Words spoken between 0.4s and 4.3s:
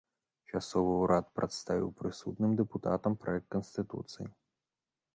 Часовы ўрад прадставіў прысутным дэпутатам праект канстытуцыі.